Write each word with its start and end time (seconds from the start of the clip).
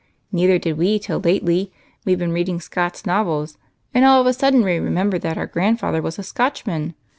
"Neither 0.31 0.57
did 0.57 0.79
we 0.79 0.97
till 0.97 1.19
lately. 1.19 1.71
We 2.05 2.15
Ve 2.15 2.19
been 2.19 2.31
reading 2.31 2.59
Scott's 2.59 3.05
novels, 3.05 3.59
and 3.93 4.03
all 4.03 4.19
of 4.19 4.25
a 4.25 4.33
sudden 4.33 4.63
we 4.63 4.77
remembered 4.79 5.21
that 5.21 5.37
our 5.37 5.45
grandfather 5.45 6.01
was 6.01 6.17
a 6.17 6.23
Scotchman. 6.23 6.95